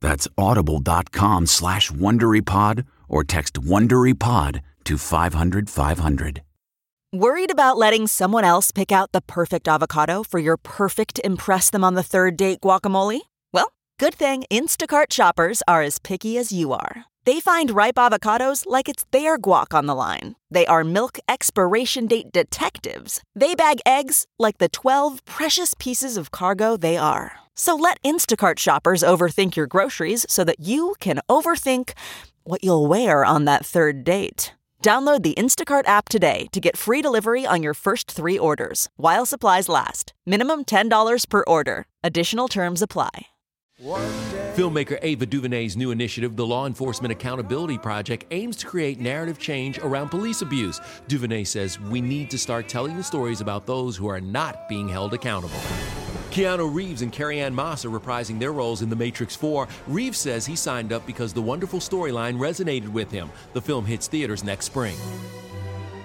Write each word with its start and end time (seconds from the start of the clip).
That's 0.00 0.28
audible.com 0.36 1.46
slash 1.46 1.90
WonderyPod 1.90 2.86
or 3.08 3.24
text 3.24 3.54
WonderyPod 3.54 4.60
to 4.84 4.98
500 4.98 5.70
500. 5.70 6.42
Worried 7.12 7.52
about 7.52 7.78
letting 7.78 8.06
someone 8.08 8.44
else 8.44 8.72
pick 8.72 8.92
out 8.92 9.12
the 9.12 9.20
perfect 9.20 9.68
avocado 9.68 10.22
for 10.22 10.38
your 10.38 10.56
perfect 10.56 11.20
Impress 11.24 11.70
Them 11.70 11.84
on 11.84 11.94
the 11.94 12.02
Third 12.02 12.36
Date 12.36 12.60
guacamole? 12.60 13.20
Well, 13.52 13.72
good 13.98 14.14
thing 14.14 14.44
Instacart 14.50 15.12
shoppers 15.12 15.62
are 15.66 15.82
as 15.82 15.98
picky 15.98 16.36
as 16.36 16.52
you 16.52 16.72
are. 16.72 17.04
They 17.24 17.40
find 17.40 17.70
ripe 17.70 17.94
avocados 17.94 18.64
like 18.66 18.88
it's 18.88 19.04
their 19.12 19.38
guac 19.38 19.72
on 19.72 19.86
the 19.86 19.94
line. 19.94 20.36
They 20.50 20.66
are 20.66 20.84
milk 20.84 21.18
expiration 21.28 22.06
date 22.06 22.32
detectives. 22.32 23.22
They 23.34 23.54
bag 23.54 23.80
eggs 23.86 24.26
like 24.38 24.58
the 24.58 24.68
12 24.68 25.24
precious 25.24 25.74
pieces 25.74 26.16
of 26.16 26.30
cargo 26.30 26.76
they 26.76 26.96
are. 26.96 27.38
So 27.58 27.74
let 27.74 28.00
Instacart 28.02 28.58
shoppers 28.58 29.02
overthink 29.02 29.56
your 29.56 29.66
groceries 29.66 30.24
so 30.28 30.44
that 30.44 30.60
you 30.60 30.94
can 31.00 31.20
overthink 31.28 31.92
what 32.44 32.62
you'll 32.62 32.86
wear 32.86 33.24
on 33.24 33.46
that 33.46 33.64
third 33.64 34.04
date. 34.04 34.52
Download 34.82 35.22
the 35.22 35.34
Instacart 35.34 35.88
app 35.88 36.08
today 36.08 36.46
to 36.52 36.60
get 36.60 36.76
free 36.76 37.02
delivery 37.02 37.44
on 37.44 37.60
your 37.62 37.74
first 37.74 38.08
three 38.08 38.38
orders 38.38 38.88
while 38.96 39.26
supplies 39.26 39.68
last. 39.68 40.12
Minimum 40.26 40.66
$10 40.66 41.28
per 41.28 41.42
order. 41.46 41.88
Additional 42.04 42.46
terms 42.46 42.82
apply. 42.82 43.26
Filmmaker 43.80 44.98
Ava 45.02 45.26
DuVernay's 45.26 45.76
new 45.76 45.90
initiative, 45.90 46.36
the 46.36 46.46
Law 46.46 46.66
Enforcement 46.66 47.12
Accountability 47.12 47.78
Project, 47.78 48.24
aims 48.30 48.56
to 48.56 48.66
create 48.66 49.00
narrative 49.00 49.38
change 49.38 49.78
around 49.78 50.10
police 50.10 50.40
abuse. 50.40 50.80
DuVernay 51.08 51.44
says 51.44 51.80
we 51.80 52.00
need 52.00 52.30
to 52.30 52.38
start 52.38 52.68
telling 52.68 52.96
the 52.96 53.02
stories 53.02 53.40
about 53.40 53.66
those 53.66 53.96
who 53.96 54.06
are 54.06 54.20
not 54.20 54.68
being 54.68 54.88
held 54.88 55.12
accountable. 55.14 55.60
Keanu 56.36 56.70
Reeves 56.70 57.00
and 57.00 57.10
Carrie-Anne 57.10 57.54
Moss 57.54 57.86
are 57.86 57.88
reprising 57.88 58.38
their 58.38 58.52
roles 58.52 58.82
in 58.82 58.90
The 58.90 58.94
Matrix 58.94 59.34
4. 59.34 59.66
Reeves 59.86 60.18
says 60.18 60.44
he 60.44 60.54
signed 60.54 60.92
up 60.92 61.06
because 61.06 61.32
the 61.32 61.40
wonderful 61.40 61.80
storyline 61.80 62.36
resonated 62.36 62.90
with 62.90 63.10
him. 63.10 63.30
The 63.54 63.62
film 63.62 63.86
hits 63.86 64.06
theaters 64.06 64.44
next 64.44 64.66
spring. 64.66 64.98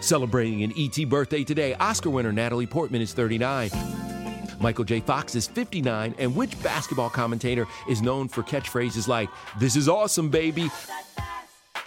Celebrating 0.00 0.64
an 0.64 0.72
ET 0.76 1.08
birthday 1.08 1.44
today, 1.44 1.74
Oscar 1.74 2.10
winner 2.10 2.32
Natalie 2.32 2.66
Portman 2.66 3.02
is 3.02 3.12
39. 3.12 3.70
Michael 4.58 4.84
J. 4.84 4.98
Fox 4.98 5.36
is 5.36 5.46
59, 5.46 6.16
and 6.18 6.34
which 6.34 6.60
basketball 6.60 7.08
commentator 7.08 7.64
is 7.88 8.02
known 8.02 8.26
for 8.26 8.42
catchphrases 8.42 9.06
like, 9.06 9.28
This 9.60 9.76
is 9.76 9.88
awesome, 9.88 10.28
baby? 10.28 10.72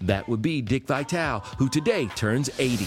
That 0.00 0.26
would 0.26 0.40
be 0.40 0.62
Dick 0.62 0.86
Vitale, 0.86 1.40
who 1.58 1.68
today 1.68 2.06
turns 2.16 2.48
80. 2.58 2.86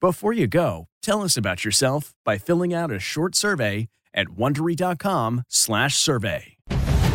Before 0.00 0.32
you 0.32 0.46
go, 0.46 0.86
tell 1.02 1.24
us 1.24 1.36
about 1.36 1.64
yourself 1.64 2.14
by 2.24 2.38
filling 2.38 2.72
out 2.72 2.92
a 2.92 3.00
short 3.00 3.34
survey 3.34 3.88
at 4.14 4.28
wondery.com/survey. 4.28 6.42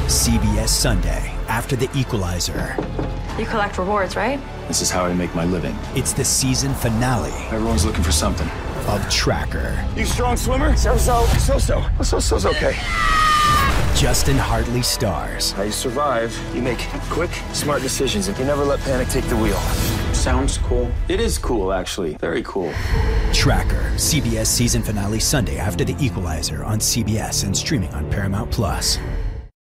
CBS 0.07 0.67
Sunday 0.67 1.33
after 1.47 1.77
the 1.77 1.89
Equalizer. 1.95 2.75
You 3.39 3.45
collect 3.45 3.77
rewards, 3.77 4.17
right? 4.17 4.37
This 4.67 4.81
is 4.81 4.91
how 4.91 5.05
I 5.05 5.13
make 5.13 5.33
my 5.33 5.45
living. 5.45 5.73
It's 5.95 6.11
the 6.11 6.25
season 6.25 6.73
finale 6.73 7.31
Everyone's 7.51 7.85
looking 7.85 8.03
for 8.03 8.11
something. 8.11 8.49
of 8.89 9.09
Tracker. 9.09 9.81
You 9.95 10.03
strong 10.03 10.35
swimmer? 10.35 10.75
So 10.75 10.97
so. 10.97 11.25
So 11.39 11.57
so. 11.57 11.85
So 12.01 12.19
so's 12.19 12.45
okay. 12.45 12.75
Justin 13.95 14.37
Hartley 14.37 14.81
stars. 14.81 15.53
How 15.53 15.63
you 15.63 15.71
survive? 15.71 16.37
You 16.53 16.61
make 16.61 16.79
quick, 17.09 17.31
smart 17.53 17.81
decisions, 17.81 18.27
and 18.27 18.37
you 18.37 18.43
never 18.43 18.65
let 18.65 18.81
panic 18.81 19.07
take 19.07 19.23
the 19.29 19.37
wheel. 19.37 19.61
Sounds 20.23 20.57
cool. 20.59 20.89
It 21.09 21.19
is 21.19 21.37
cool, 21.37 21.73
actually. 21.73 22.13
Very 22.13 22.43
cool. 22.43 22.71
Tracker. 23.33 23.91
CBS 23.97 24.45
season 24.45 24.81
finale 24.81 25.19
Sunday 25.19 25.57
after 25.57 25.83
the 25.83 25.97
Equalizer 25.99 26.63
on 26.63 26.79
CBS 26.79 27.43
and 27.43 27.57
streaming 27.57 27.93
on 27.93 28.09
Paramount 28.09 28.49
Plus. 28.49 28.97